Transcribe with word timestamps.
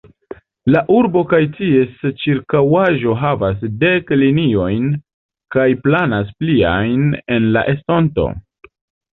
La 0.75 0.79
urbo 0.99 1.21
kaj 1.33 1.39
ties 1.57 1.99
ĉirkaŭaĵo 2.23 3.13
havas 3.25 3.61
dek 3.85 4.11
liniojn 4.23 4.89
kaj 5.57 5.69
planas 5.85 6.35
pliajn 6.43 7.07
en 7.37 7.51
la 7.59 7.69
estonto. 7.77 8.31